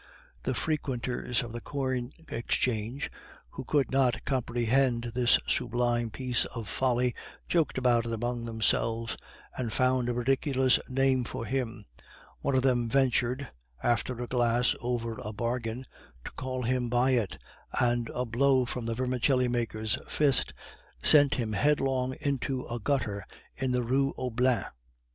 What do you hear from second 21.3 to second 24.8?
him headlong into a gutter in the Rue Oblin.